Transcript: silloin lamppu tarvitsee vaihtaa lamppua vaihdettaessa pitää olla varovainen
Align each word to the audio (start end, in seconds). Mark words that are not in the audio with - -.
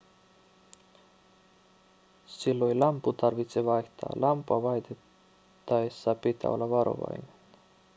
silloin 2.25 2.79
lamppu 2.79 3.13
tarvitsee 3.13 3.65
vaihtaa 3.65 4.09
lamppua 4.15 4.63
vaihdettaessa 4.63 6.15
pitää 6.15 6.51
olla 6.51 6.69
varovainen 6.69 7.27